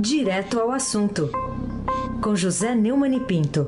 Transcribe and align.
Direto 0.00 0.60
ao 0.60 0.70
assunto, 0.70 1.28
com 2.22 2.36
José 2.36 2.72
Neumann 2.72 3.16
e 3.16 3.18
Pinto. 3.18 3.66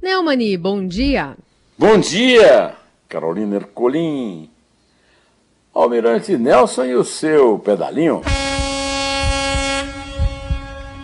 Neumani, 0.00 0.56
bom 0.56 0.86
dia. 0.86 1.36
Bom 1.76 1.98
dia, 1.98 2.76
Carolina 3.08 3.56
Ercolim. 3.56 4.48
Almirante 5.74 6.38
Nelson 6.38 6.84
e 6.84 6.94
o 6.94 7.02
seu 7.02 7.58
pedalinho. 7.58 8.22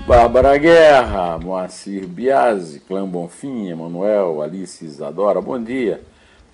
Bárbara 0.06 0.56
Guerra, 0.58 1.38
Moacir 1.38 2.06
Biasi, 2.06 2.78
Clã 2.78 3.04
Bonfim, 3.04 3.68
Emanuel, 3.68 4.42
Alice 4.42 4.84
Isadora, 4.84 5.40
bom 5.40 5.60
dia. 5.60 6.00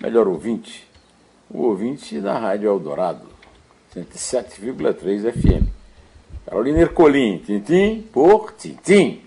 Melhor 0.01 0.27
ouvinte, 0.27 0.86
o 1.49 1.63
ouvinte 1.63 2.19
da 2.19 2.37
Rádio 2.37 2.69
Eldorado, 2.69 3.27
107,3 3.95 5.31
FM. 5.31 5.67
Carolina 6.45 6.79
Ercolim, 6.79 7.39
tintim 7.39 8.01
por 8.11 8.53
tintim. 8.53 9.21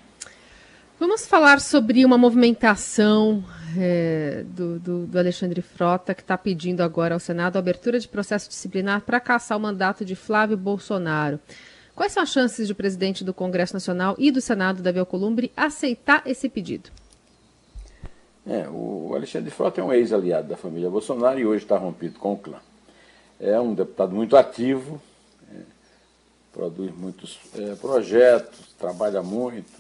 Vamos 0.99 1.27
falar 1.27 1.61
sobre 1.61 2.05
uma 2.05 2.19
movimentação 2.19 3.43
é, 3.79 4.45
do, 4.47 4.79
do, 4.79 5.07
do, 5.07 5.19
Alexandre 5.19 5.63
Frota, 5.63 6.15
que 6.15 6.23
está 6.23 6.37
pedindo 6.37 6.83
agora 6.83 7.15
ao 7.15 7.21
Senado 7.21 7.57
a 7.57 7.59
abertura 7.59 7.99
de 7.99 8.09
processo 8.09 8.49
disciplinar 8.49 9.03
para 9.03 9.21
caçar 9.21 9.57
o 9.57 9.61
mandato 9.61 10.05
de 10.05 10.15
Flávio 10.15 10.57
Bolsonaro. 10.57 11.41
Quais 11.95 12.13
são 12.13 12.23
as 12.23 12.31
chances 12.31 12.67
de 12.67 12.73
o 12.73 12.77
presidente 12.77 13.25
do 13.25 13.35
Congresso 13.35 13.75
Nacional 13.75 14.15
e 14.19 14.31
do 14.31 14.41
Senado, 14.41 14.83
Davi 14.83 14.99
Alcolumbre, 14.99 15.53
aceitar 15.57 16.23
esse 16.27 16.49
pedido? 16.49 16.91
É, 18.47 18.67
o 18.69 19.13
Alexandre 19.15 19.51
Frota 19.51 19.81
é 19.81 19.85
um 19.85 19.93
ex-aliado 19.93 20.49
da 20.49 20.57
família 20.57 20.89
Bolsonaro 20.89 21.39
e 21.39 21.47
hoje 21.47 21.65
está 21.65 21.77
rompido 21.77 22.19
com 22.19 22.33
o 22.33 22.39
clã. 22.39 22.59
É 23.39 23.59
um 23.61 23.75
deputado 23.75 24.15
muito 24.15 24.37
ativo, 24.37 25.01
é, 25.53 25.59
produz 26.53 26.95
muitos 26.95 27.39
é, 27.57 27.75
projetos, 27.75 28.75
trabalha 28.79 29.23
muito 29.23 29.71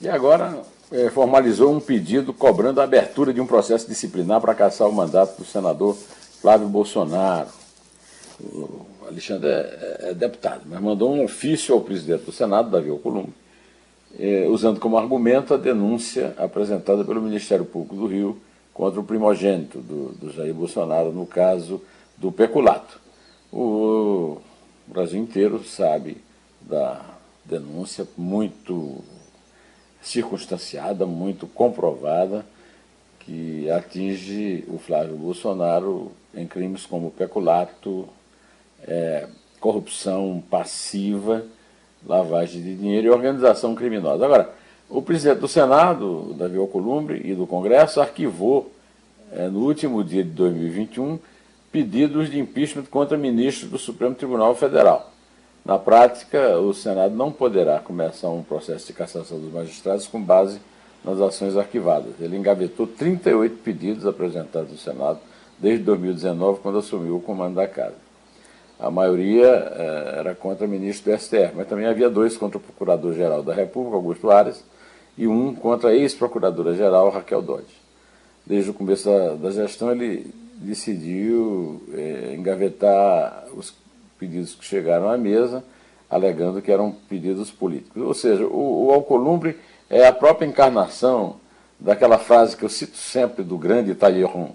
e 0.00 0.08
agora 0.08 0.62
é, 0.92 1.08
formalizou 1.10 1.72
um 1.72 1.80
pedido 1.80 2.32
cobrando 2.34 2.80
a 2.80 2.84
abertura 2.84 3.32
de 3.32 3.40
um 3.40 3.46
processo 3.46 3.88
disciplinar 3.88 4.40
para 4.40 4.54
caçar 4.54 4.88
o 4.88 4.92
mandato 4.92 5.38
do 5.38 5.44
senador 5.44 5.96
Flávio 6.40 6.68
Bolsonaro. 6.68 7.48
O 8.38 8.86
Alexandre 9.08 9.48
é, 9.48 9.52
é, 9.52 10.10
é 10.10 10.14
deputado, 10.14 10.62
mas 10.66 10.80
mandou 10.80 11.14
um 11.14 11.24
ofício 11.24 11.74
ao 11.74 11.80
presidente 11.80 12.24
do 12.24 12.32
Senado, 12.32 12.70
Davi 12.70 12.90
Alcolumbre, 12.90 13.32
é, 14.18 14.46
usando 14.48 14.80
como 14.80 14.96
argumento 14.96 15.54
a 15.54 15.56
denúncia 15.56 16.34
apresentada 16.38 17.04
pelo 17.04 17.20
Ministério 17.20 17.64
Público 17.64 17.96
do 17.96 18.06
Rio 18.06 18.38
contra 18.72 19.00
o 19.00 19.04
primogênito 19.04 19.78
do, 19.78 20.12
do 20.12 20.32
Jair 20.32 20.54
Bolsonaro 20.54 21.12
no 21.12 21.26
caso 21.26 21.82
do 22.16 22.32
peculato. 22.32 23.00
O 23.52 24.38
Brasil 24.86 25.20
inteiro 25.20 25.62
sabe 25.64 26.18
da 26.60 27.00
denúncia 27.44 28.06
muito 28.16 29.02
circunstanciada, 30.02 31.06
muito 31.06 31.46
comprovada, 31.46 32.44
que 33.20 33.68
atinge 33.70 34.64
o 34.68 34.78
Flávio 34.78 35.16
Bolsonaro 35.16 36.12
em 36.34 36.46
crimes 36.46 36.86
como 36.86 37.10
peculato, 37.10 38.08
é, 38.86 39.28
corrupção 39.58 40.42
passiva, 40.48 41.44
lavagem 42.06 42.62
de 42.62 42.74
dinheiro 42.74 43.06
e 43.06 43.10
organização 43.10 43.74
criminosa. 43.74 44.24
Agora, 44.24 44.50
o 44.88 45.02
presidente 45.02 45.40
do 45.40 45.48
Senado, 45.48 46.34
Davi 46.34 46.56
Alcolumbre, 46.56 47.20
e 47.24 47.34
do 47.34 47.46
Congresso 47.46 48.00
arquivou, 48.00 48.70
é, 49.32 49.48
no 49.48 49.60
último 49.60 50.04
dia 50.04 50.22
de 50.22 50.30
2021, 50.30 51.18
pedidos 51.72 52.30
de 52.30 52.38
impeachment 52.38 52.84
contra 52.84 53.18
ministros 53.18 53.70
do 53.70 53.78
Supremo 53.78 54.14
Tribunal 54.14 54.54
Federal. 54.54 55.10
Na 55.64 55.78
prática, 55.78 56.58
o 56.58 56.72
Senado 56.72 57.14
não 57.16 57.32
poderá 57.32 57.80
começar 57.80 58.28
um 58.28 58.42
processo 58.42 58.86
de 58.86 58.92
cassação 58.92 59.40
dos 59.40 59.52
magistrados 59.52 60.06
com 60.06 60.22
base 60.22 60.60
nas 61.04 61.20
ações 61.20 61.56
arquivadas. 61.56 62.12
Ele 62.20 62.36
engavetou 62.36 62.86
38 62.86 63.56
pedidos 63.58 64.06
apresentados 64.06 64.70
no 64.70 64.78
Senado 64.78 65.18
desde 65.58 65.84
2019, 65.84 66.60
quando 66.60 66.78
assumiu 66.78 67.16
o 67.16 67.20
comando 67.20 67.56
da 67.56 67.66
casa. 67.66 68.05
A 68.78 68.90
maioria 68.90 69.46
eh, 69.46 70.14
era 70.18 70.34
contra 70.34 70.66
o 70.66 70.68
ministro 70.68 71.10
do 71.10 71.18
STF, 71.18 71.52
mas 71.54 71.66
também 71.66 71.86
havia 71.86 72.10
dois 72.10 72.36
contra 72.36 72.58
o 72.58 72.60
Procurador-Geral 72.60 73.42
da 73.42 73.54
República, 73.54 73.96
Augusto 73.96 74.30
Ares, 74.30 74.62
e 75.16 75.26
um 75.26 75.54
contra 75.54 75.90
a 75.90 75.94
ex-Procuradora-Geral, 75.94 77.08
Raquel 77.08 77.40
Dodge. 77.40 77.74
Desde 78.44 78.70
o 78.70 78.74
começo 78.74 79.08
da, 79.08 79.34
da 79.34 79.50
gestão, 79.50 79.90
ele 79.90 80.30
decidiu 80.56 81.82
eh, 81.94 82.34
engavetar 82.36 83.46
os 83.54 83.74
pedidos 84.18 84.54
que 84.54 84.64
chegaram 84.64 85.08
à 85.08 85.16
mesa, 85.16 85.64
alegando 86.10 86.60
que 86.60 86.70
eram 86.70 86.92
pedidos 87.08 87.50
políticos. 87.50 88.02
Ou 88.02 88.12
seja, 88.14 88.44
o, 88.46 88.88
o 88.88 88.92
Alcolumbre 88.92 89.58
é 89.88 90.06
a 90.06 90.12
própria 90.12 90.46
encarnação 90.46 91.36
daquela 91.80 92.18
frase 92.18 92.56
que 92.56 92.64
eu 92.64 92.68
cito 92.68 92.96
sempre 92.96 93.42
do 93.42 93.56
grande 93.56 93.94
Talleyrand 93.94 94.50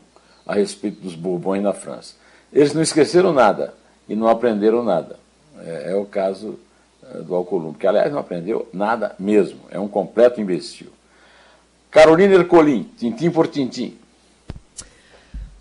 a 0.46 0.53
respeito 0.53 1.02
dos 1.02 1.16
Bourbons 1.16 1.62
na 1.62 1.74
França. 1.74 2.16
Eles 2.53 2.74
não 2.74 2.82
esqueceram 2.82 3.34
nada 3.34 3.81
e 4.07 4.16
não 4.16 4.28
aprenderam 4.28 4.84
nada. 4.84 5.19
É, 5.59 5.91
é 5.91 5.95
o 5.95 6.06
caso 6.06 6.59
é, 7.03 7.19
do 7.19 7.35
Alcolumbre, 7.35 7.79
que 7.79 7.88
aliás 7.88 8.12
não 8.12 8.19
aprendeu 8.19 8.67
nada 8.73 9.16
mesmo, 9.19 9.59
é 9.69 9.79
um 9.79 9.88
completo 9.88 10.39
imbecil. 10.39 10.88
Carolina 11.89 12.35
Ercolim, 12.35 12.90
tintim 12.97 13.29
por 13.29 13.47
tintim. 13.47 13.97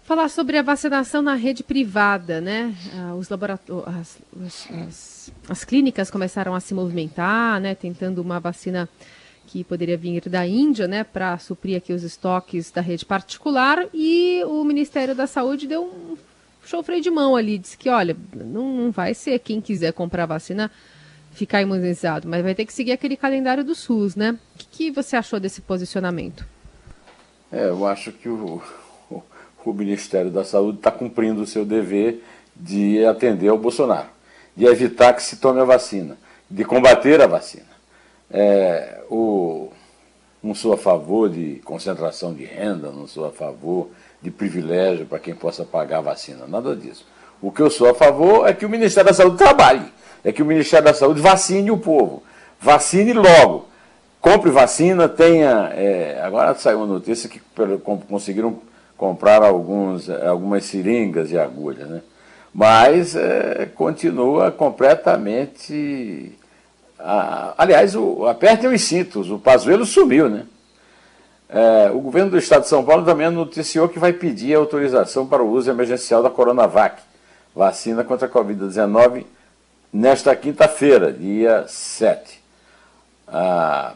Falar 0.05 0.29
sobre 0.29 0.59
a 0.59 0.63
vacinação 0.63 1.23
na 1.23 1.35
rede 1.35 1.63
privada, 1.63 2.41
né? 2.41 2.75
Ah, 2.97 3.15
os 3.15 3.29
laboratórios, 3.29 3.87
as, 3.87 4.19
as, 4.73 5.33
as, 5.49 5.65
clínicas 5.65 6.11
começaram 6.11 6.53
a 6.53 6.59
se 6.59 6.75
movimentar, 6.75 7.61
né? 7.61 7.77
Tentando 7.77 8.21
uma 8.21 8.41
vacina 8.41 8.89
que 9.47 9.63
poderia 9.63 9.97
vir 9.97 10.29
da 10.29 10.45
Índia, 10.45 10.89
né? 10.89 11.05
Para 11.05 11.39
suprir 11.39 11.77
aqui 11.77 11.93
os 11.93 12.03
estoques 12.03 12.73
da 12.73 12.81
rede 12.81 13.05
particular 13.05 13.87
e 13.95 14.43
o 14.47 14.65
Ministério 14.65 15.15
da 15.15 15.29
Saúde 15.29 15.69
deu 15.69 15.85
um 15.85 16.17
show 16.65 16.83
freio 16.83 17.03
de 17.03 17.11
mão 17.11 17.37
ali, 17.37 17.59
disse 17.59 17.77
que, 17.77 17.89
olha, 17.89 18.17
não, 18.35 18.77
não 18.77 18.91
vai 18.91 19.15
ser 19.15 19.39
quem 19.39 19.61
quiser 19.61 19.93
comprar 19.93 20.27
vacina 20.27 20.71
ficar 21.33 21.63
imunizado, 21.63 22.29
mas 22.29 22.43
vai 22.43 22.55
ter 22.55 22.67
que 22.67 22.73
seguir 22.73 22.93
aquele 22.93 23.17
calendário 23.17 23.65
do 23.65 23.75
SUS, 23.75 24.17
né? 24.17 24.39
O 24.55 24.59
que, 24.59 24.67
que 24.67 24.91
você 24.91 25.17
achou 25.17 25.39
desse 25.39 25.61
posicionamento? 25.61 26.45
É, 27.53 27.69
eu 27.69 27.87
acho 27.87 28.13
que 28.13 28.29
o, 28.29 28.63
o 29.65 29.73
Ministério 29.73 30.31
da 30.31 30.45
Saúde 30.45 30.79
está 30.79 30.91
cumprindo 30.91 31.43
o 31.43 31.47
seu 31.47 31.65
dever 31.65 32.23
de 32.55 33.05
atender 33.05 33.49
ao 33.49 33.59
Bolsonaro, 33.59 34.09
de 34.57 34.67
evitar 34.67 35.15
que 35.15 35.23
se 35.23 35.37
tome 35.37 35.61
a 35.61 35.65
vacina, 35.65 36.19
de 36.51 36.65
combater 36.65 37.21
a 37.21 37.27
vacina. 37.27 37.71
É, 38.31 39.03
o, 39.11 39.71
não 40.43 40.55
sou 40.55 40.73
a 40.73 40.79
favor 40.79 41.29
de 41.29 41.61
concentração 41.65 42.35
de 42.35 42.45
renda, 42.45 42.91
não 42.91 43.07
sou 43.07 43.25
a 43.25 43.31
favor 43.31 43.91
de 44.23 44.31
privilégio 44.31 45.07
para 45.07 45.19
quem 45.19 45.35
possa 45.35 45.65
pagar 45.65 45.99
a 45.99 46.03
vacina, 46.03 46.47
nada 46.47 46.77
disso. 46.77 47.07
O 47.41 47.51
que 47.51 47.63
eu 47.63 47.71
sou 47.71 47.89
a 47.89 47.95
favor 47.95 48.47
é 48.47 48.53
que 48.53 48.67
o 48.67 48.69
Ministério 48.69 49.09
da 49.09 49.15
Saúde 49.15 49.39
trabalhe, 49.39 49.85
é 50.23 50.31
que 50.31 50.43
o 50.43 50.47
Ministério 50.47 50.85
da 50.85 50.95
Saúde 50.95 51.21
vacine 51.21 51.71
o 51.71 51.79
povo, 51.79 52.23
vacine 52.61 53.15
logo, 53.15 53.67
compre 54.21 54.51
vacina, 54.51 55.09
tenha. 55.09 55.73
É, 55.75 56.21
agora 56.23 56.55
saiu 56.55 56.79
uma 56.79 56.87
notícia 56.87 57.29
que 57.29 57.41
conseguiram 58.07 58.61
comprar 58.97 59.43
alguns, 59.43 60.11
algumas 60.11 60.65
seringas 60.65 61.31
e 61.31 61.39
agulhas, 61.39 61.89
né? 61.89 62.03
Mas 62.53 63.17
é, 63.17 63.67
continua 63.75 64.51
completamente. 64.51 66.37
aliás, 67.57 67.97
o, 67.97 68.27
apertem 68.27 68.69
os 68.71 68.83
cintos, 68.83 69.31
o 69.31 69.39
Pazuello 69.39 69.87
sumiu, 69.87 70.29
né? 70.29 70.45
É, 71.53 71.91
o 71.91 71.99
governo 71.99 72.31
do 72.31 72.39
estado 72.39 72.63
de 72.63 72.69
São 72.69 72.85
Paulo 72.85 73.05
também 73.05 73.29
noticiou 73.29 73.89
que 73.89 73.99
vai 73.99 74.13
pedir 74.13 74.55
autorização 74.55 75.27
para 75.27 75.43
o 75.43 75.51
uso 75.51 75.69
emergencial 75.69 76.23
da 76.23 76.31
Coronavac, 76.31 77.03
vacina 77.55 78.05
contra 78.05 78.29
a 78.29 78.31
Covid-19, 78.31 79.25
nesta 79.93 80.35
quinta-feira, 80.37 81.13
dia 81.13 81.65
7. 81.67 82.41
A, 83.27 83.95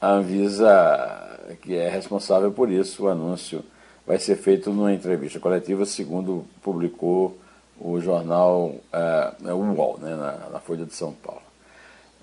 Anvisa, 0.00 1.56
que 1.62 1.76
é 1.76 1.88
responsável 1.88 2.52
por 2.52 2.70
isso, 2.70 3.04
o 3.04 3.08
anúncio 3.08 3.64
vai 4.06 4.18
ser 4.18 4.36
feito 4.36 4.70
numa 4.70 4.92
entrevista 4.92 5.38
coletiva, 5.38 5.84
segundo 5.84 6.44
publicou 6.62 7.38
o 7.80 8.00
jornal 8.00 8.74
uh, 8.92 9.52
o 9.52 9.74
UOL, 9.74 9.98
né, 10.00 10.14
na, 10.14 10.50
na, 10.50 10.60
Folha 10.60 10.84
de 10.84 10.94
São 10.94 11.12
Paulo. 11.12 11.42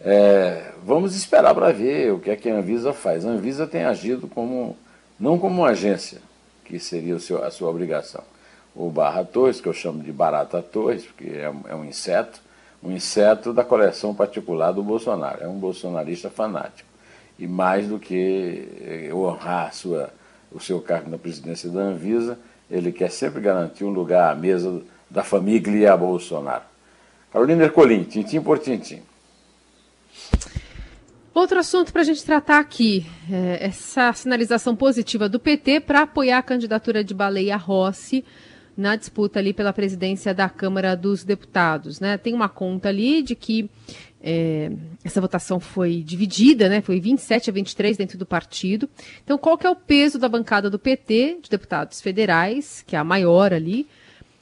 É, 0.02 0.72
vamos 0.84 1.16
esperar 1.16 1.54
para 1.54 1.72
ver 1.72 2.14
o 2.14 2.20
que 2.20 2.30
é 2.30 2.36
que 2.36 2.50
a 2.50 2.56
Anvisa 2.56 2.94
faz. 2.94 3.26
A 3.26 3.30
Anvisa 3.30 3.68
tem 3.68 3.84
agido 3.84 4.28
como, 4.28 4.78
não 5.20 5.38
como 5.38 5.62
uma 5.62 5.70
agência, 5.70 6.22
que 6.64 6.80
seria 6.80 7.20
seu, 7.20 7.44
a 7.44 7.52
sua 7.52 7.70
obrigação. 7.70 8.24
O 8.76 8.90
Barra 8.90 9.26
Torres, 9.26 9.60
que 9.60 9.68
eu 9.68 9.74
chamo 9.74 10.02
de 10.02 10.12
Barata 10.12 10.62
Torres, 10.62 11.06
porque 11.06 11.30
é, 11.30 11.52
é 11.70 11.76
um 11.76 11.84
inseto, 11.84 12.42
um 12.82 12.92
inseto 12.92 13.52
da 13.52 13.64
coleção 13.64 14.16
particular 14.16 14.72
do 14.72 14.82
Bolsonaro. 14.82 15.44
É 15.44 15.48
um 15.48 15.60
bolsonarista 15.60 16.30
fanático. 16.30 16.88
E 17.38 17.48
mais 17.48 17.88
do 17.88 18.00
que 18.00 18.68
eh, 18.82 19.14
honrar 19.14 19.74
sua 19.74 20.10
o 20.52 20.60
seu 20.60 20.82
cargo 20.82 21.10
na 21.10 21.18
presidência 21.18 21.70
da 21.70 21.80
Anvisa, 21.80 22.38
ele 22.70 22.92
quer 22.92 23.12
sempre 23.12 23.42
garantir 23.42 23.84
um 23.84 23.90
lugar 23.90 24.32
à 24.32 24.36
mesa 24.36 24.82
da 25.10 25.24
família 25.24 25.96
Bolsonaro. 25.96 26.64
Carolina 27.32 27.66
Ercolim, 27.66 28.04
tintim 28.04 28.42
por 28.42 28.58
tintim. 28.60 29.02
Outro 31.40 31.58
assunto 31.58 31.94
para 31.94 32.02
a 32.02 32.06
gente 32.06 32.22
tratar 32.26 32.60
aqui, 32.60 33.06
é 33.32 33.68
essa 33.68 34.12
sinalização 34.12 34.76
positiva 34.76 35.30
do 35.30 35.40
PT 35.40 35.80
para 35.80 36.02
apoiar 36.02 36.40
a 36.40 36.44
candidatura 36.44 37.02
de 37.02 37.14
Baleia 37.14 37.56
Rossi 37.56 38.26
na 38.76 38.98
disputa 38.98 39.40
ali 39.40 39.54
pela 39.54 39.72
presidência 39.72 40.34
da 40.34 40.50
Câmara 40.50 40.96
dos 40.96 41.24
Deputados. 41.24 42.02
Né? 42.02 42.18
Tem 42.18 42.34
uma 42.34 42.50
conta 42.50 42.90
ali 42.90 43.22
de 43.22 43.36
que 43.36 43.70
é, 44.22 44.70
essa 45.02 45.22
votação 45.22 45.62
foi 45.62 46.04
dividida, 46.04 46.68
né? 46.68 46.82
foi 46.82 47.00
27 47.00 47.50
a 47.50 47.54
23 47.54 47.96
dentro 47.96 48.18
do 48.18 48.26
partido. 48.26 48.90
Então, 49.24 49.38
qual 49.38 49.58
que 49.58 49.66
é 49.66 49.70
o 49.70 49.78
peso 49.78 50.20
da 50.20 50.28
bancada 50.28 50.70
do 50.70 50.78
PT, 50.78 51.40
de 51.42 51.50
deputados 51.50 52.02
federais, 52.02 52.84
que 52.86 52.98
é 52.98 53.00
a 53.00 53.04
maior 53.06 53.54
ali, 53.54 53.88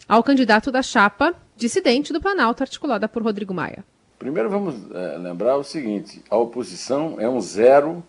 ao 0.10 0.24
candidato 0.24 0.72
da 0.72 0.82
chapa 0.82 1.36
dissidente 1.56 2.12
do 2.12 2.20
Planalto, 2.20 2.64
articulada 2.64 3.08
por 3.08 3.22
Rodrigo 3.22 3.54
Maia? 3.54 3.86
Primeiro 4.20 4.50
vamos 4.50 4.76
é, 4.94 5.18
lembrar 5.18 5.58
o 5.58 5.64
seguinte: 5.64 6.24
a 6.30 6.38
oposição 6.38 7.16
é 7.20 7.30
um 7.30 7.40
zero 7.40 8.04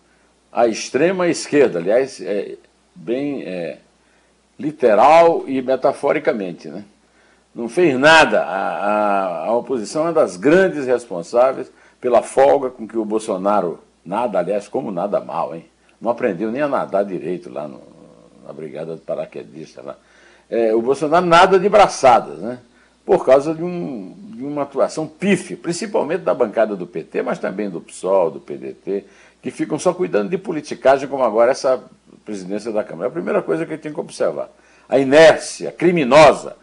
à 0.51 0.67
extrema 0.67 1.27
esquerda, 1.27 1.79
aliás, 1.79 2.19
é 2.19 2.57
bem 2.95 3.43
é, 3.43 3.77
literal 4.57 5.43
e 5.47 5.61
metaforicamente. 5.61 6.67
Né? 6.67 6.83
Não 7.53 7.69
fez 7.69 7.97
nada. 7.97 8.41
A, 8.41 8.55
a, 8.55 9.45
a, 9.45 9.55
oposição 9.55 10.03
é 10.03 10.05
uma 10.05 10.13
das 10.13 10.35
grandes 10.35 10.85
responsáveis 10.85 11.71
pela 12.01 12.21
folga 12.21 12.69
com 12.69 12.87
que 12.87 12.97
o 12.97 13.05
Bolsonaro 13.05 13.79
nada, 14.03 14.39
aliás, 14.39 14.67
como 14.67 14.91
nada 14.91 15.19
mal, 15.19 15.55
hein? 15.55 15.65
Não 16.01 16.09
aprendeu 16.09 16.51
nem 16.51 16.61
a 16.61 16.67
nadar 16.67 17.03
direito 17.05 17.51
lá 17.51 17.67
no, 17.67 17.81
na 18.45 18.53
Brigada 18.53 18.95
de 18.95 19.01
Paraquedista. 19.01 19.81
Lá. 19.81 19.95
É, 20.49 20.73
o 20.73 20.81
Bolsonaro 20.81 21.25
nada 21.25 21.59
de 21.59 21.69
braçadas, 21.69 22.39
né? 22.39 22.59
Por 23.09 23.25
causa 23.25 23.55
de, 23.55 23.63
um, 23.63 24.15
de 24.35 24.43
uma 24.43 24.61
atuação 24.61 25.07
pífia, 25.07 25.57
principalmente 25.57 26.21
da 26.21 26.31
bancada 26.31 26.75
do 26.75 26.85
PT, 26.85 27.23
mas 27.23 27.39
também 27.39 27.67
do 27.67 27.81
PSOL, 27.81 28.29
do 28.29 28.39
PDT, 28.39 29.03
que 29.41 29.49
ficam 29.49 29.79
só 29.79 29.95
cuidando 29.95 30.29
de 30.29 30.37
politicagem, 30.37 31.09
como 31.09 31.23
agora 31.23 31.49
essa 31.49 31.83
presidência 32.23 32.71
da 32.71 32.83
Câmara. 32.83 33.07
É 33.07 33.09
a 33.09 33.11
primeira 33.11 33.41
coisa 33.41 33.65
que 33.65 33.75
tem 33.79 33.91
que 33.91 33.99
observar. 33.99 34.51
A 34.87 34.99
inércia 34.99 35.71
criminosa 35.71 36.55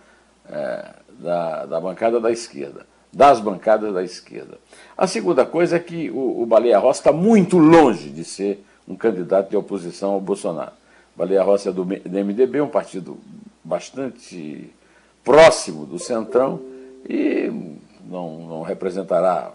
é, 0.48 0.84
da, 1.19 1.66
da 1.66 1.81
bancada 1.81 2.20
da 2.20 2.31
esquerda, 2.31 2.87
das 3.12 3.40
bancadas 3.40 3.93
da 3.93 4.04
esquerda. 4.04 4.56
A 4.96 5.08
segunda 5.08 5.44
coisa 5.44 5.75
é 5.75 5.81
que 5.81 6.10
o, 6.10 6.43
o 6.43 6.46
Baleia 6.46 6.78
Rossi 6.78 7.00
está 7.00 7.10
muito 7.10 7.58
longe 7.58 8.08
de 8.08 8.22
ser 8.22 8.64
um 8.87 8.94
candidato 8.94 9.50
de 9.50 9.56
oposição 9.56 10.12
ao 10.12 10.20
Bolsonaro. 10.20 10.70
Baleia 11.16 11.43
Rossi 11.43 11.69
é 11.69 11.72
do, 11.72 11.84
do 11.84 12.25
MDB, 12.25 12.60
um 12.60 12.69
partido 12.69 13.19
bastante 13.64 14.72
próximo 15.26 15.84
do 15.84 15.99
Centrão 15.99 16.61
e 17.08 17.50
não, 18.08 18.38
não 18.46 18.62
representará, 18.62 19.50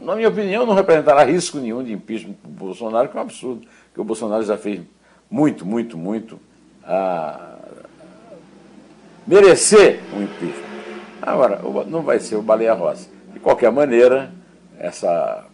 na 0.00 0.16
minha 0.16 0.28
opinião, 0.28 0.66
não 0.66 0.74
representará 0.74 1.22
risco 1.22 1.58
nenhum 1.58 1.84
de 1.84 1.92
impeachment 1.92 2.34
para 2.34 2.50
o 2.50 2.52
Bolsonaro, 2.52 3.08
que 3.08 3.16
é 3.16 3.20
um 3.20 3.22
absurdo, 3.22 3.60
porque 3.86 4.00
o 4.00 4.04
Bolsonaro 4.04 4.42
já 4.42 4.58
fez 4.58 4.80
muito, 5.30 5.64
muito, 5.64 5.96
muito 5.96 6.40
a 6.84 7.58
merecer 9.24 10.00
um 10.12 10.24
impeachment. 10.24 10.70
Agora, 11.22 11.60
não 11.86 12.02
vai 12.02 12.18
ser 12.18 12.34
o 12.34 12.42
Baleia 12.42 12.74
Rossi. 12.74 13.08
De 13.32 13.38
qualquer 13.38 13.70
maneira, 13.70 14.32
essa 14.76 15.46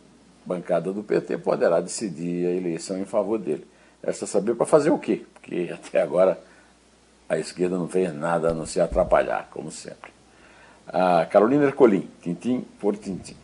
bancada 0.46 0.90
do 0.90 1.02
PT 1.02 1.36
poderá 1.38 1.80
decidir 1.80 2.46
a 2.46 2.50
eleição 2.50 2.96
em 2.96 3.04
favor 3.04 3.38
dele. 3.38 3.66
Resta 4.02 4.26
saber 4.26 4.54
para 4.54 4.64
fazer 4.64 4.90
o 4.90 4.98
quê? 4.98 5.26
Porque 5.34 5.68
até 5.74 6.00
agora 6.00 6.38
a 7.28 7.38
esquerda 7.38 7.76
não 7.76 7.88
fez 7.88 8.14
nada 8.14 8.50
a 8.50 8.54
não 8.54 8.66
se 8.66 8.80
atrapalhar, 8.80 9.48
como 9.50 9.70
sempre. 9.70 10.10
A 10.86 11.26
Carolina 11.26 11.64
Ercolim, 11.64 12.08
tintim 12.22 12.64
por 12.78 12.96
tintim. 12.96 13.36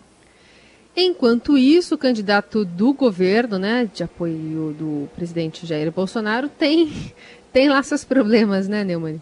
Enquanto 0.97 1.57
isso, 1.57 1.95
o 1.95 1.99
candidato 1.99 2.65
do 2.65 2.93
governo, 2.93 3.59
né, 3.59 3.89
de 3.93 4.05
apoio 4.05 4.75
do 4.79 5.09
presidente 5.17 5.67
Jair 5.67 5.91
Bolsonaro, 5.91 6.49
tem, 6.49 6.93
tem 7.53 7.69
lá 7.69 7.83
seus 7.83 8.05
problemas, 8.05 8.69
né, 8.69 8.85
Neumann? 8.85 9.21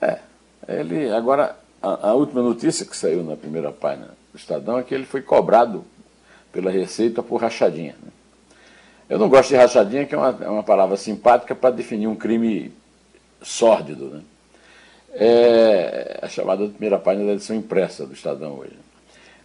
É, 0.00 0.20
ele 0.68 1.10
agora, 1.10 1.56
a, 1.82 2.10
a, 2.10 2.14
última 2.14 2.40
notícia 2.40 2.86
que 2.86 2.96
saiu 2.96 3.24
na 3.24 3.36
primeira 3.36 3.72
página 3.72 4.10
do 4.32 4.38
Estadão 4.38 4.78
é 4.78 4.82
que 4.82 4.94
ele 4.94 5.04
foi 5.04 5.22
cobrado 5.22 5.84
pela 6.52 6.70
Receita 6.70 7.22
por 7.22 7.40
rachadinha. 7.40 7.96
Né? 8.00 8.10
Eu 9.08 9.18
não 9.18 9.28
gosto 9.28 9.50
de 9.50 9.56
rachadinha, 9.56 10.06
que 10.06 10.14
é 10.14 10.18
uma, 10.18 10.38
é 10.40 10.48
uma 10.48 10.62
palavra 10.62 10.96
simpática 10.96 11.54
para 11.54 11.74
definir 11.74 12.06
um 12.06 12.14
crime 12.14 12.72
sórdido. 13.46 14.06
Né? 14.06 14.22
É 15.14 16.18
a 16.20 16.28
chamada 16.28 16.66
primeira 16.68 16.98
página 16.98 17.26
da 17.26 17.32
edição 17.34 17.56
impressa 17.56 18.04
do 18.04 18.12
Estadão 18.12 18.58
hoje. 18.58 18.76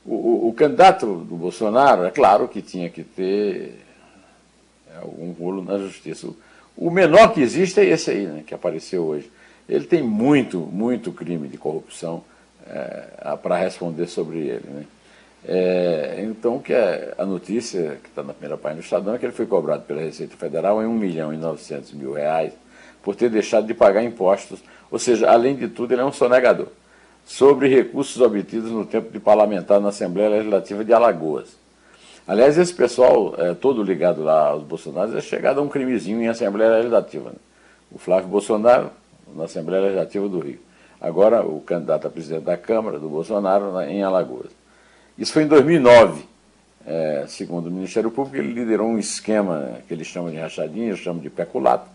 O, 0.06 0.15
o, 0.15 0.50
o, 0.50 0.53
candidato 0.53 1.06
do 1.06 1.36
Bolsonaro, 1.36 2.03
é 2.03 2.09
claro 2.09 2.48
que 2.48 2.62
tinha 2.62 2.89
que 2.89 3.03
ter 3.03 3.80
algum 5.00 5.31
rolo 5.31 5.63
na 5.63 5.77
justiça. 5.77 6.27
O, 6.27 6.36
o 6.75 6.89
menor 6.89 7.33
que 7.33 7.42
existe 7.42 7.80
é 7.80 7.86
esse 7.86 8.09
aí, 8.09 8.25
né, 8.25 8.44
que 8.45 8.53
apareceu 8.53 9.03
hoje. 9.03 9.31
Ele 9.69 9.86
tem 9.86 10.01
muito, 10.01 10.59
muito 10.59 11.12
crime 11.12 11.48
de 11.48 11.57
corrupção 11.57 12.24
é, 12.68 13.38
para 13.42 13.56
responder 13.56 14.07
sobre 14.07 14.39
ele. 14.39 14.68
Né? 14.68 14.86
É, 15.45 16.25
então, 16.27 16.59
que 16.59 16.74
é 16.74 17.13
a 17.18 17.25
notícia 17.25 18.00
que 18.01 18.09
está 18.09 18.24
na 18.24 18.33
primeira 18.33 18.57
página 18.57 18.81
do 18.81 18.83
Estadão 18.83 19.13
é 19.13 19.19
que 19.19 19.25
ele 19.25 19.33
foi 19.33 19.45
cobrado 19.45 19.83
pela 19.83 20.01
Receita 20.01 20.36
Federal 20.36 20.81
em 20.81 20.88
1 20.88 20.94
milhão 20.94 21.33
e 21.33 21.38
900 21.38 21.94
mil 21.94 22.13
reais 22.13 22.53
por 23.03 23.15
ter 23.15 23.30
deixado 23.30 23.68
de 23.68 23.74
pagar 23.74 24.03
impostos, 24.03 24.59
ou 24.89 25.00
seja, 25.00 25.30
além 25.30 25.56
de 25.56 25.68
tudo, 25.68 25.94
ele 25.94 26.01
é 26.01 26.06
um 26.06 26.12
sonegador, 26.12 26.68
sobre 27.25 27.68
recursos 27.68 28.21
obtidos 28.21 28.71
no 28.71 28.86
tempo 28.86 29.12
de 29.12 29.19
parlamentar 29.19 29.80
na 29.80 29.89
Assembleia 29.89 30.30
Legislativa 30.30 30.83
de 30.83 30.94
Alagoas. 30.94 31.62
Aliás, 32.27 32.57
esse 32.57 32.74
pessoal, 32.74 33.36
é, 33.38 33.53
todo 33.53 33.83
ligado 33.83 34.24
lá 34.24 34.50
aos 34.50 34.63
Bolsonaros, 34.63 35.15
é 35.15 35.21
chegado 35.21 35.59
a 35.59 35.63
um 35.63 35.68
crimezinho 35.68 36.21
em 36.21 36.27
Assembleia 36.27 36.71
Legislativa. 36.71 37.30
Né? 37.31 37.36
O 37.92 37.98
Flávio 37.98 38.27
Bolsonaro, 38.27 38.92
na 39.36 39.45
Assembleia 39.45 39.83
Legislativa 39.83 40.30
do 40.30 40.39
Rio. 40.39 40.59
Agora, 41.00 41.44
o 41.44 41.59
candidato 41.62 42.07
a 42.07 42.09
presidente 42.09 42.44
da 42.44 42.56
Câmara, 42.56 43.00
do 43.00 43.09
Bolsonaro, 43.09 43.81
em 43.81 44.03
Alagoas. 44.03 44.51
Isso 45.18 45.33
foi 45.33 45.44
em 45.44 45.48
2009. 45.48 46.24
É, 46.86 47.25
segundo 47.27 47.68
o 47.68 47.71
Ministério 47.71 48.12
Público, 48.12 48.38
ele 48.38 48.53
liderou 48.53 48.88
um 48.88 48.98
esquema 48.98 49.80
que 49.88 49.94
eles 49.94 50.07
chamam 50.07 50.31
de 50.31 50.38
rachadinha, 50.38 50.89
eu 50.89 50.98
chamo 50.98 51.19
de 51.19 51.30
peculato, 51.30 51.88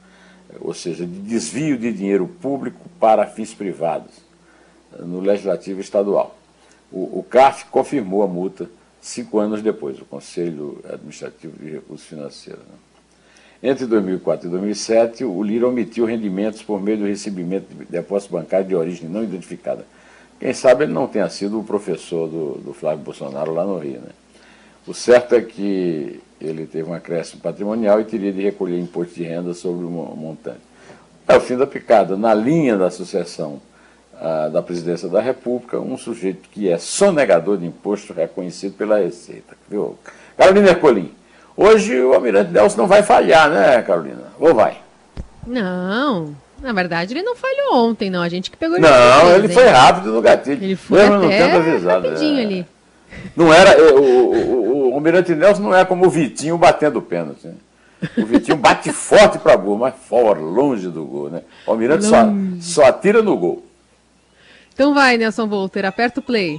ou 0.61 0.75
seja, 0.75 1.07
de 1.07 1.21
desvio 1.21 1.77
de 1.79 1.93
dinheiro 1.93 2.27
público 2.27 2.81
para 3.01 3.27
fins 3.27 3.53
privados, 3.55 4.13
no 4.99 5.21
Legislativo 5.21 5.81
Estadual. 5.81 6.37
O, 6.91 7.19
o 7.19 7.27
CAF 7.29 7.67
confirmou 7.67 8.23
a 8.23 8.27
multa 8.27 8.69
cinco 9.01 9.39
anos 9.39 9.63
depois, 9.63 10.01
o 10.01 10.05
Conselho 10.05 10.81
Administrativo 10.89 11.57
de 11.59 11.71
Recursos 11.71 12.07
Financeiros. 12.07 12.63
Né? 12.63 13.71
Entre 13.71 13.87
2004 13.87 14.47
e 14.47 14.51
2007, 14.51 15.25
o 15.25 15.43
Lira 15.43 15.67
omitiu 15.67 16.05
rendimentos 16.05 16.63
por 16.63 16.81
meio 16.81 16.99
do 16.99 17.07
recebimento 17.07 17.75
de 17.75 17.85
depósito 17.87 18.33
bancário 18.33 18.67
de 18.67 18.75
origem 18.75 19.09
não 19.09 19.25
identificada. 19.25 19.87
Quem 20.39 20.53
sabe 20.53 20.85
ele 20.85 20.93
não 20.93 21.07
tenha 21.07 21.29
sido 21.31 21.59
o 21.59 21.65
professor 21.65 22.29
do, 22.29 22.59
do 22.59 22.73
Flávio 22.75 23.03
Bolsonaro 23.03 23.53
lá 23.53 23.65
no 23.65 23.79
Rio. 23.79 24.01
Né? 24.01 24.11
O 24.87 24.93
certo 24.93 25.35
é 25.35 25.41
que 25.41 26.21
ele 26.41 26.67
teve 26.67 26.89
um 26.89 26.95
acréscimo 26.95 27.41
patrimonial 27.41 28.01
e 28.01 28.05
teria 28.05 28.33
de 28.33 28.43
recolher 28.43 28.79
imposto 28.79 29.15
de 29.15 29.25
renda 29.25 29.55
sobre 29.55 29.85
o 29.85 29.91
montante. 29.91 30.61
É 31.27 31.37
o 31.37 31.41
fim 31.41 31.57
da 31.57 31.67
picada. 31.67 32.17
Na 32.17 32.33
linha 32.33 32.77
da 32.77 32.91
sucessão 32.91 33.61
ah, 34.19 34.49
da 34.49 34.63
presidência 34.63 35.09
da 35.09 35.21
República, 35.21 35.79
um 35.79 35.99
sujeito 35.99 36.49
que 36.51 36.71
é 36.71 36.79
sonegador 36.79 37.59
de 37.59 37.67
imposto 37.67 38.13
reconhecido 38.13 38.75
pela 38.75 38.99
Receita. 38.99 39.55
Viu? 39.69 39.99
Carolina 40.37 40.71
Ercolim, 40.71 41.13
hoje 41.57 41.99
o 42.01 42.15
Almirante 42.15 42.51
Nelson 42.51 42.79
não 42.79 42.87
vai 42.87 43.03
falhar, 43.03 43.51
né, 43.51 43.83
Carolina? 43.83 44.33
Ou 44.39 44.55
vai? 44.55 44.79
Não, 45.47 46.35
na 46.63 46.73
verdade, 46.73 47.13
ele 47.13 47.23
não 47.23 47.37
falhou 47.37 47.75
ontem, 47.75 48.09
não. 48.09 48.23
A 48.23 48.29
gente 48.29 48.51
que 48.51 48.57
pegou 48.57 48.77
ele. 48.77 48.87
Não, 48.87 49.31
ele 49.35 49.49
foi 49.49 49.67
rápido 49.67 50.13
no 50.13 50.23
gatilho. 50.23 50.65
Ele 50.65 50.77
foi 50.77 50.99
Mesmo 50.99 51.27
até 51.27 51.53
avisado, 51.53 52.09
rapidinho 52.09 52.39
é. 52.39 52.43
ali. 52.43 52.67
Não 53.37 53.53
era. 53.53 53.95
O, 53.95 54.01
o, 54.01 54.76
Almirante 54.97 55.35
Nelson 55.35 55.63
não 55.63 55.77
é 55.77 55.85
como 55.85 56.07
o 56.07 56.11
Vitinho 56.11 56.57
batendo 56.57 57.03
pênalti. 57.03 57.47
Né? 57.47 57.55
O 58.17 58.27
Vitinho 58.27 58.57
bate 58.57 58.91
forte 58.93 59.39
para 59.39 59.57
gol, 59.57 59.79
mas 59.79 59.95
fora, 59.95 60.41
longe 60.41 60.89
do 60.89 61.05
gol, 61.05 61.31
né? 61.31 61.43
O 61.67 61.73
Almirante 61.73 62.05
só, 62.05 62.25
só 62.61 62.85
atira 62.85 63.23
no 63.23 63.37
gol. 63.37 63.65
Então 64.73 64.95
vai, 64.95 65.17
Nelson 65.17 65.47
Volter, 65.47 65.85
aperta 65.85 66.21
o 66.21 66.23
play. 66.23 66.59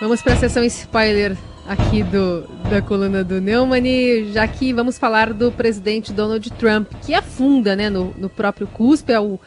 Vamos 0.00 0.22
para 0.22 0.34
a 0.34 0.36
sessão 0.36 0.62
spoiler 0.64 1.36
aqui 1.66 2.02
do, 2.02 2.48
da 2.70 2.80
coluna 2.80 3.22
do 3.22 3.40
Neumann, 3.40 4.32
já 4.32 4.46
que 4.46 4.72
vamos 4.72 4.96
falar 4.96 5.32
do 5.32 5.52
presidente 5.52 6.12
Donald 6.12 6.48
Trump, 6.52 6.92
que 7.04 7.12
afunda 7.12 7.76
né, 7.76 7.90
no, 7.90 8.14
no 8.16 8.28
próprio 8.28 8.66
CUSP, 8.66 9.12
é 9.12 9.20
o 9.20 9.38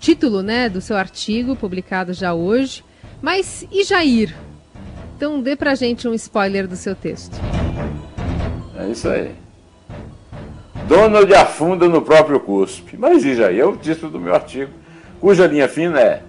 título 0.00 0.42
né, 0.42 0.68
do 0.68 0.80
seu 0.80 0.96
artigo, 0.96 1.54
publicado 1.54 2.12
já 2.12 2.32
hoje. 2.32 2.82
Mas 3.20 3.66
e 3.70 3.84
Jair? 3.84 4.34
Então 5.18 5.40
dê 5.40 5.56
pra 5.56 5.74
gente 5.74 6.06
um 6.06 6.14
spoiler 6.14 6.68
do 6.68 6.76
seu 6.76 6.94
texto. 6.94 7.36
É 8.78 8.86
isso 8.86 9.08
aí. 9.08 9.34
Donald 10.86 11.34
afunda 11.34 11.88
no 11.88 12.00
próprio 12.00 12.38
cuspe. 12.38 12.96
Mas 12.96 13.24
e 13.24 13.34
Jair? 13.34 13.58
É 13.58 13.64
o 13.64 13.76
título 13.76 14.12
do 14.12 14.20
meu 14.20 14.32
artigo. 14.32 14.70
cuja 15.20 15.44
linha 15.48 15.68
fina 15.68 16.00
é 16.00 16.22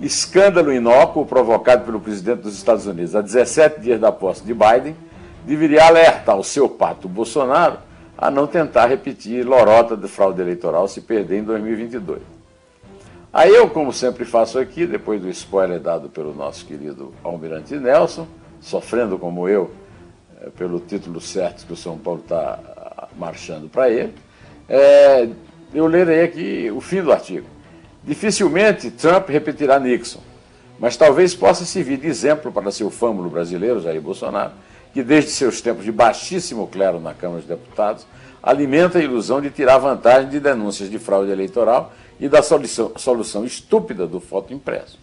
escândalo 0.00 0.72
inócuo 0.72 1.26
provocado 1.26 1.84
pelo 1.84 2.00
presidente 2.00 2.40
dos 2.40 2.56
Estados 2.56 2.86
Unidos 2.86 3.14
a 3.14 3.20
17 3.20 3.78
dias 3.78 4.00
da 4.00 4.10
posse 4.10 4.42
de 4.42 4.54
Biden 4.54 4.96
deveria 5.44 5.84
alertar 5.84 6.38
o 6.38 6.42
seu 6.42 6.66
pato 6.66 7.10
Bolsonaro 7.10 7.76
a 8.16 8.30
não 8.30 8.46
tentar 8.46 8.86
repetir 8.86 9.46
lorota 9.46 9.94
de 9.98 10.08
fraude 10.08 10.40
eleitoral 10.40 10.88
se 10.88 11.02
perder 11.02 11.40
em 11.40 11.44
2022. 11.44 12.39
Aí 13.32 13.54
eu, 13.54 13.70
como 13.70 13.92
sempre 13.92 14.24
faço 14.24 14.58
aqui, 14.58 14.84
depois 14.84 15.20
do 15.20 15.28
spoiler 15.28 15.78
dado 15.78 16.08
pelo 16.08 16.34
nosso 16.34 16.66
querido 16.66 17.14
Almirante 17.22 17.76
Nelson, 17.76 18.26
sofrendo 18.60 19.16
como 19.18 19.48
eu 19.48 19.70
é, 20.40 20.50
pelo 20.50 20.80
título 20.80 21.20
certo 21.20 21.64
que 21.64 21.72
o 21.72 21.76
São 21.76 21.96
Paulo 21.96 22.20
está 22.20 22.58
ah, 22.76 23.08
marchando 23.16 23.68
para 23.68 23.88
ele, 23.88 24.12
é, 24.68 25.28
eu 25.72 25.86
lerei 25.86 26.22
aqui 26.22 26.72
o 26.72 26.80
fim 26.80 27.02
do 27.02 27.12
artigo. 27.12 27.46
Dificilmente 28.02 28.90
Trump 28.90 29.28
repetirá 29.28 29.78
Nixon, 29.78 30.20
mas 30.80 30.96
talvez 30.96 31.32
possa 31.32 31.64
servir 31.64 31.98
de 31.98 32.08
exemplo 32.08 32.50
para 32.50 32.72
seu 32.72 32.90
fâmulo 32.90 33.30
brasileiro, 33.30 33.80
Jair 33.80 34.00
Bolsonaro, 34.00 34.52
que 34.92 35.02
desde 35.02 35.30
seus 35.30 35.60
tempos 35.60 35.84
de 35.84 35.92
baixíssimo 35.92 36.66
clero 36.66 37.00
na 37.00 37.14
Câmara 37.14 37.40
dos 37.40 37.48
Deputados, 37.48 38.06
alimenta 38.42 38.98
a 38.98 39.02
ilusão 39.02 39.40
de 39.40 39.50
tirar 39.50 39.78
vantagem 39.78 40.28
de 40.28 40.40
denúncias 40.40 40.90
de 40.90 40.98
fraude 40.98 41.30
eleitoral 41.30 41.92
e 42.18 42.28
da 42.28 42.42
solução, 42.42 42.92
solução 42.96 43.44
estúpida 43.44 44.06
do 44.06 44.18
voto 44.18 44.52
impresso. 44.52 44.98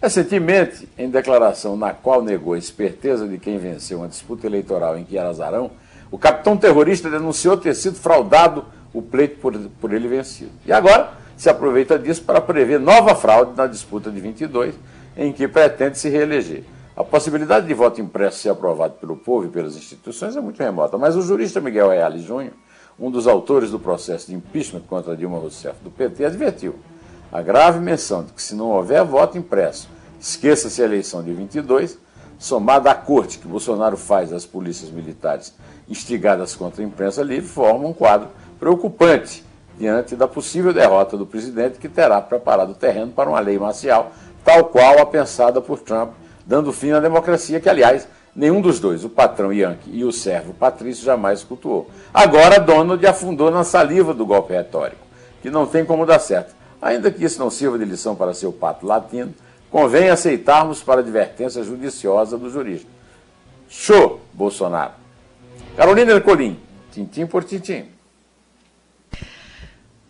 Recentemente, 0.00 0.88
em 0.96 1.10
declaração 1.10 1.76
na 1.76 1.92
qual 1.92 2.22
negou 2.22 2.54
a 2.54 2.58
esperteza 2.58 3.26
de 3.26 3.38
quem 3.38 3.58
venceu 3.58 3.98
uma 3.98 4.08
disputa 4.08 4.46
eleitoral 4.46 4.96
em 4.96 5.04
que 5.04 5.18
era 5.18 5.28
azarão, 5.28 5.72
o 6.10 6.16
capitão 6.16 6.56
terrorista 6.56 7.10
denunciou 7.10 7.56
ter 7.56 7.74
sido 7.74 7.96
fraudado 7.96 8.64
o 8.94 9.02
pleito 9.02 9.38
por, 9.40 9.58
por 9.80 9.92
ele 9.92 10.08
vencido. 10.08 10.52
E 10.64 10.72
agora 10.72 11.12
se 11.36 11.50
aproveita 11.50 11.98
disso 11.98 12.22
para 12.22 12.40
prever 12.40 12.80
nova 12.80 13.14
fraude 13.14 13.52
na 13.56 13.66
disputa 13.66 14.10
de 14.10 14.20
22, 14.20 14.74
em 15.16 15.32
que 15.32 15.46
pretende 15.46 15.98
se 15.98 16.08
reeleger. 16.08 16.62
A 16.98 17.04
possibilidade 17.04 17.64
de 17.64 17.74
voto 17.74 18.00
impresso 18.00 18.40
ser 18.40 18.48
aprovado 18.48 18.94
pelo 18.94 19.16
povo 19.16 19.46
e 19.46 19.48
pelas 19.48 19.76
instituições 19.76 20.34
é 20.34 20.40
muito 20.40 20.60
remota, 20.60 20.98
mas 20.98 21.14
o 21.14 21.22
jurista 21.22 21.60
Miguel 21.60 21.90
Reale 21.90 22.18
Júnior, 22.18 22.54
um 22.98 23.08
dos 23.08 23.28
autores 23.28 23.70
do 23.70 23.78
processo 23.78 24.26
de 24.26 24.34
impeachment 24.34 24.80
contra 24.80 25.16
Dilma 25.16 25.38
Rousseff 25.38 25.78
do 25.80 25.92
PT, 25.92 26.24
advertiu 26.24 26.74
a 27.30 27.40
grave 27.40 27.78
menção 27.78 28.24
de 28.24 28.32
que 28.32 28.42
se 28.42 28.52
não 28.56 28.70
houver 28.70 29.04
voto 29.04 29.38
impresso, 29.38 29.88
esqueça-se 30.18 30.82
a 30.82 30.86
eleição 30.86 31.22
de 31.22 31.32
22, 31.32 31.96
somada 32.36 32.90
à 32.90 32.96
corte 32.96 33.38
que 33.38 33.46
Bolsonaro 33.46 33.96
faz 33.96 34.32
às 34.32 34.44
polícias 34.44 34.90
militares 34.90 35.54
instigadas 35.88 36.56
contra 36.56 36.82
a 36.82 36.84
imprensa 36.84 37.22
livre, 37.22 37.48
forma 37.48 37.86
um 37.86 37.92
quadro 37.92 38.26
preocupante 38.58 39.44
diante 39.78 40.16
da 40.16 40.26
possível 40.26 40.72
derrota 40.72 41.16
do 41.16 41.24
presidente, 41.24 41.78
que 41.78 41.88
terá 41.88 42.20
preparado 42.20 42.70
o 42.70 42.74
terreno 42.74 43.12
para 43.12 43.30
uma 43.30 43.38
lei 43.38 43.56
marcial, 43.56 44.10
tal 44.44 44.64
qual 44.64 44.98
a 44.98 45.06
pensada 45.06 45.60
por 45.60 45.78
Trump, 45.78 46.10
dando 46.48 46.72
fim 46.72 46.92
à 46.92 46.98
democracia, 46.98 47.60
que, 47.60 47.68
aliás, 47.68 48.08
nenhum 48.34 48.62
dos 48.62 48.80
dois, 48.80 49.04
o 49.04 49.10
patrão 49.10 49.52
Yankee 49.52 49.90
e 49.92 50.02
o 50.02 50.10
servo 50.10 50.54
Patrício, 50.54 51.04
jamais 51.04 51.44
cultuou. 51.44 51.90
Agora, 52.12 52.58
Donald 52.58 53.06
afundou 53.06 53.50
na 53.50 53.64
saliva 53.64 54.14
do 54.14 54.24
golpe 54.24 54.54
retórico, 54.54 55.06
que 55.42 55.50
não 55.50 55.66
tem 55.66 55.84
como 55.84 56.06
dar 56.06 56.18
certo. 56.18 56.56
Ainda 56.80 57.10
que 57.10 57.22
isso 57.22 57.38
não 57.38 57.50
sirva 57.50 57.78
de 57.78 57.84
lição 57.84 58.16
para 58.16 58.32
seu 58.32 58.50
pato 58.50 58.86
latino, 58.86 59.34
convém 59.70 60.08
aceitarmos 60.08 60.82
para 60.82 61.00
advertência 61.00 61.62
judiciosa 61.62 62.38
do 62.38 62.48
jurista. 62.48 62.88
Show, 63.68 64.18
Bolsonaro. 64.32 64.92
Carolina 65.76 66.12
Ercolim, 66.12 66.58
tintim 66.90 67.26
por 67.26 67.44
tintim. 67.44 67.84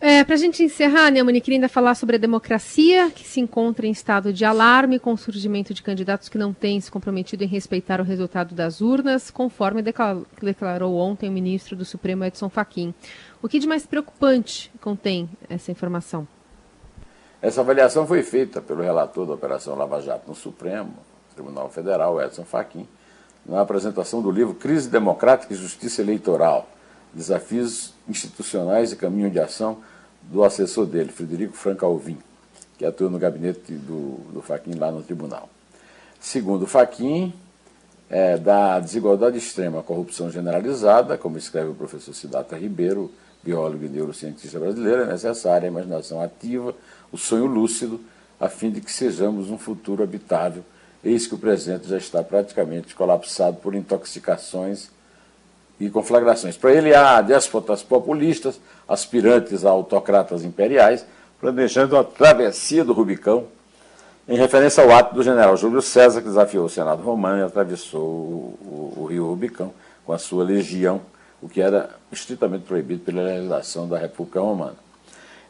É, 0.01 0.23
Para 0.23 0.35
a 0.35 0.37
gente 0.37 0.63
encerrar, 0.63 1.11
Neumann, 1.11 1.41
queria 1.41 1.57
ainda 1.57 1.67
falar 1.67 1.93
sobre 1.93 2.15
a 2.15 2.19
democracia, 2.19 3.11
que 3.11 3.27
se 3.27 3.41
encontra 3.41 3.85
em 3.85 3.91
estado 3.91 4.31
de 4.31 4.45
alarme 4.45 4.97
com 4.97 5.11
o 5.11 5.17
surgimento 5.17 5.73
de 5.73 5.83
candidatos 5.83 6.29
que 6.29 6.37
não 6.37 6.53
têm 6.53 6.79
se 6.79 6.89
comprometido 6.89 7.43
em 7.43 7.47
respeitar 7.47 7.99
o 7.99 8.03
resultado 8.05 8.55
das 8.55 8.79
urnas, 8.79 9.29
conforme 9.29 9.83
declarou 10.41 10.95
ontem 10.95 11.27
o 11.27 11.33
ministro 11.33 11.75
do 11.75 11.83
Supremo, 11.83 12.23
Edson 12.23 12.47
Fachin. 12.47 12.93
O 13.41 13.49
que 13.49 13.59
de 13.59 13.67
mais 13.67 13.85
preocupante 13.85 14.71
contém 14.79 15.29
essa 15.49 15.69
informação? 15.69 16.25
Essa 17.41 17.59
avaliação 17.59 18.07
foi 18.07 18.23
feita 18.23 18.61
pelo 18.61 18.81
relator 18.81 19.25
da 19.25 19.33
Operação 19.33 19.75
Lava 19.75 20.01
Jato 20.01 20.29
no 20.29 20.35
Supremo, 20.35 20.93
Tribunal 21.33 21.69
Federal, 21.69 22.21
Edson 22.21 22.45
Fachin, 22.45 22.87
na 23.45 23.59
apresentação 23.59 24.21
do 24.21 24.31
livro 24.31 24.53
Crise 24.53 24.87
Democrática 24.87 25.53
e 25.53 25.57
Justiça 25.57 26.01
Eleitoral, 26.01 26.69
Desafios 27.13 27.93
Institucionais 28.07 28.93
e 28.93 28.95
Caminho 28.95 29.29
de 29.29 29.39
Ação 29.39 29.88
do 30.31 30.43
assessor 30.43 30.85
dele, 30.85 31.09
Frederico 31.09 31.53
Franca 31.53 31.85
Alvim, 31.85 32.17
que 32.77 32.85
atua 32.85 33.09
no 33.09 33.17
gabinete 33.17 33.73
do, 33.73 34.19
do 34.31 34.41
Faquin 34.41 34.75
lá 34.75 34.91
no 34.91 35.01
tribunal. 35.01 35.49
Segundo 36.19 36.67
Faquin, 36.67 37.33
é, 38.09 38.37
da 38.37 38.79
desigualdade 38.79 39.37
extrema 39.37 39.79
à 39.79 39.83
corrupção 39.83 40.29
generalizada, 40.29 41.17
como 41.17 41.37
escreve 41.37 41.69
o 41.69 41.75
professor 41.75 42.13
Sidata 42.13 42.55
Ribeiro, 42.55 43.11
biólogo 43.43 43.85
e 43.85 43.89
neurocientista 43.89 44.59
brasileiro, 44.59 45.03
é 45.03 45.05
necessária 45.07 45.67
a 45.67 45.71
imaginação 45.71 46.21
ativa, 46.21 46.75
o 47.11 47.17
sonho 47.17 47.45
lúcido, 47.45 47.99
a 48.39 48.47
fim 48.47 48.69
de 48.69 48.81
que 48.81 48.91
sejamos 48.91 49.49
um 49.49 49.57
futuro 49.57 50.03
habitável, 50.03 50.63
eis 51.03 51.25
que 51.25 51.35
o 51.35 51.37
presente 51.37 51.87
já 51.87 51.97
está 51.97 52.23
praticamente 52.23 52.93
colapsado 52.93 53.57
por 53.57 53.73
intoxicações 53.73 54.89
e 55.79 55.89
conflagrações. 55.89 56.57
Para 56.57 56.73
ele, 56.73 56.93
há 56.93 57.21
déspotas 57.21 57.81
populistas, 57.81 58.59
aspirantes 58.87 59.63
a 59.63 59.69
autocratas 59.69 60.43
imperiais, 60.43 61.05
planejando 61.39 61.97
a 61.97 62.03
travessia 62.03 62.83
do 62.83 62.91
Rubicão, 62.91 63.45
em 64.27 64.37
referência 64.37 64.83
ao 64.83 64.91
ato 64.91 65.15
do 65.15 65.23
general 65.23 65.55
Júlio 65.55 65.81
César, 65.81 66.21
que 66.21 66.27
desafiou 66.27 66.65
o 66.65 66.69
Senado 66.69 67.01
romano 67.01 67.39
e 67.39 67.43
atravessou 67.43 68.01
o, 68.01 68.59
o, 68.61 69.01
o 69.03 69.05
rio 69.05 69.25
Rubicão 69.25 69.73
com 70.05 70.13
a 70.13 70.17
sua 70.17 70.43
legião, 70.43 71.01
o 71.41 71.47
que 71.47 71.61
era 71.61 71.89
estritamente 72.11 72.65
proibido 72.65 73.01
pela 73.01 73.21
legislação 73.21 73.87
da 73.87 73.97
República 73.97 74.41
Romana. 74.41 74.75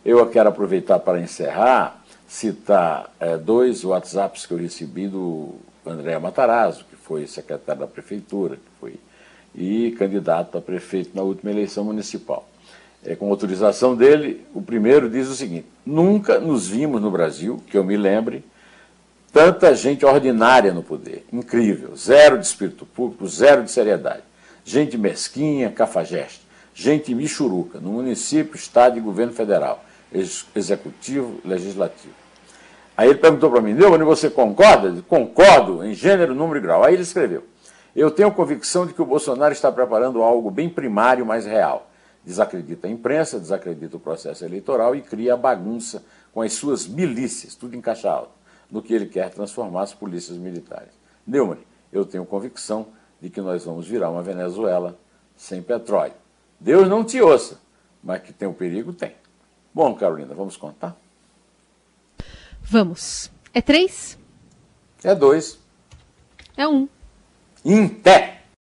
Eu 0.06 0.26
quero 0.28 0.50
aproveitar 0.50 1.00
para 1.00 1.20
encerrar, 1.20 2.02
citar 2.28 3.12
é, 3.20 3.36
dois 3.36 3.84
WhatsApps 3.84 4.46
que 4.46 4.54
eu 4.54 4.58
recebi 4.58 5.08
do 5.08 5.56
André 5.86 6.18
Matarazzo, 6.20 6.86
que 6.90 6.96
foi 6.96 7.28
secretário 7.28 7.82
da 7.82 7.88
Prefeitura, 7.88 8.56
que 8.56 8.80
foi 8.80 8.96
e 9.60 9.92
candidato 9.92 10.58
a 10.58 10.62
prefeito 10.62 11.12
na 11.14 11.22
última 11.22 11.52
eleição 11.52 11.84
municipal. 11.84 12.48
É, 13.04 13.16
com 13.16 13.30
autorização 13.30 13.96
dele, 13.96 14.46
o 14.54 14.62
primeiro 14.62 15.10
diz 15.10 15.28
o 15.28 15.36
seguinte: 15.36 15.68
nunca 15.86 16.40
nos 16.40 16.68
vimos 16.68 17.02
no 17.02 17.12
Brasil, 17.12 17.62
que 17.68 17.78
eu 17.78 17.84
me 17.84 17.98
lembre, 17.98 18.44
tanta 19.34 19.76
gente 19.76 20.06
ordinária 20.06 20.74
no 20.74 20.82
poder. 20.82 21.26
Incrível. 21.32 21.96
Zero 21.96 22.38
de 22.38 22.46
espírito 22.46 22.86
público, 22.86 23.28
zero 23.28 23.64
de 23.64 23.72
seriedade. 23.72 24.24
Gente 24.64 24.98
mesquinha, 24.98 25.70
cafajeste. 25.72 26.42
Gente 26.74 27.14
michuruca, 27.14 27.80
no 27.80 27.92
município, 27.92 28.56
estado 28.56 28.98
e 28.98 29.02
governo 29.02 29.34
federal, 29.34 29.84
executivo, 30.56 31.42
legislativo. 31.44 32.14
Aí 32.96 33.10
ele 33.10 33.20
perguntou 33.20 33.50
para 33.50 33.62
mim, 33.62 33.74
Neumann, 33.74 34.04
você 34.04 34.30
concorda? 34.30 34.94
Concordo, 35.08 35.86
em 35.86 35.94
gênero, 35.94 36.36
número 36.36 36.60
e 36.60 36.62
grau. 36.62 36.84
Aí 36.84 36.94
ele 36.94 37.04
escreveu, 37.04 37.44
eu 37.96 38.12
tenho 38.12 38.32
convicção 38.32 38.86
de 38.86 38.94
que 38.94 39.02
o 39.02 39.06
Bolsonaro 39.06 39.54
está 39.54 39.72
preparando 39.72 40.22
algo 40.22 40.52
bem 40.52 40.70
primário, 40.70 41.26
mas 41.26 41.46
real. 41.46 41.90
Desacredita 42.24 42.88
a 42.88 42.90
imprensa, 42.90 43.40
desacredita 43.40 43.98
o 43.98 44.00
processo 44.00 44.46
eleitoral 44.46 44.96
e 44.96 45.02
cria 45.02 45.34
a 45.34 45.38
bagunça 45.38 46.04
com 46.34 46.42
as 46.42 46.54
suas 46.54 46.88
milícias, 46.88 47.56
tudo 47.56 47.76
em 47.76 47.82
caixa 47.82 48.10
alta, 48.10 48.32
no 48.70 48.82
que 48.82 48.94
ele 48.94 49.08
quer 49.08 49.30
transformar 49.32 49.84
as 49.84 49.94
polícias 49.94 50.38
militares. 50.38 50.92
Neumann, 51.26 51.60
eu 51.92 52.06
tenho 52.06 52.26
convicção 52.26 52.88
de 53.22 53.30
que 53.30 53.42
nós 53.42 53.66
vamos 53.66 53.88
virar 53.88 54.10
uma 54.10 54.22
Venezuela 54.22 54.98
sem 55.36 55.62
petróleo. 55.62 56.14
Deus 56.60 56.88
não 56.88 57.04
te 57.04 57.22
ouça, 57.22 57.60
mas 58.04 58.22
que 58.22 58.34
tem 58.34 58.48
o 58.48 58.54
perigo, 58.54 58.94
tem. 58.94 59.16
Bom, 59.74 59.96
Carolina, 59.96 60.34
vamos 60.34 60.58
contar? 60.58 60.96
Vamos. 62.62 63.32
É 63.54 63.62
três? 63.62 64.18
É 65.04 65.16
dois. 65.16 65.58
É 66.56 66.68
um. 66.68 66.88
Em 67.66 67.88
pé. 67.88 68.39